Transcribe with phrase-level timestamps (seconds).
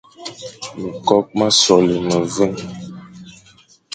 [0.81, 2.53] Mekokh ma sola meveñ,